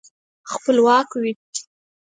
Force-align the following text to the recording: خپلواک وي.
خپلواک 0.51 1.09
وي. 1.21 1.31